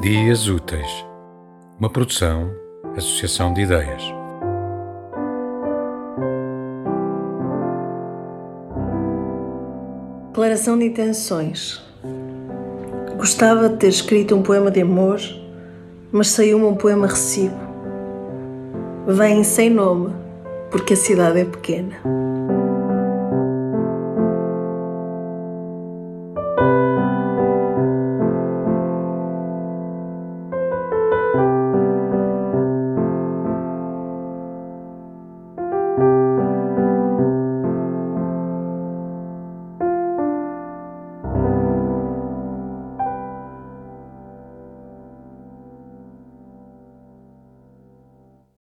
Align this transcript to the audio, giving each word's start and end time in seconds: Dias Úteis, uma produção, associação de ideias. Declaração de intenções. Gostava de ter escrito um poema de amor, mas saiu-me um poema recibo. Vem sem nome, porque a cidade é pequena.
Dias 0.00 0.48
Úteis, 0.48 1.04
uma 1.78 1.90
produção, 1.90 2.50
associação 2.96 3.52
de 3.52 3.60
ideias. 3.60 4.02
Declaração 10.28 10.78
de 10.78 10.86
intenções. 10.86 11.82
Gostava 13.18 13.68
de 13.68 13.76
ter 13.76 13.88
escrito 13.88 14.34
um 14.34 14.40
poema 14.40 14.70
de 14.70 14.80
amor, 14.80 15.20
mas 16.10 16.28
saiu-me 16.28 16.64
um 16.64 16.76
poema 16.76 17.06
recibo. 17.06 17.60
Vem 19.06 19.44
sem 19.44 19.68
nome, 19.68 20.14
porque 20.70 20.94
a 20.94 20.96
cidade 20.96 21.40
é 21.40 21.44
pequena. 21.44 22.29